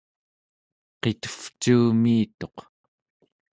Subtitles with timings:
[1.01, 2.57] qitevcuumiituq